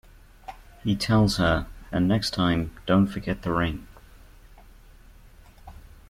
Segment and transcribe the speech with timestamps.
[0.83, 3.85] He tells her, And next time, don't forget the ring.